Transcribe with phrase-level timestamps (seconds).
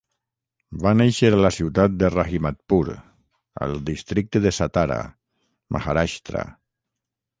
[0.83, 2.81] Va néixer a la ciutat de Rahimatpur
[3.67, 4.99] al districte de Satara,
[5.77, 6.43] Maharashtra.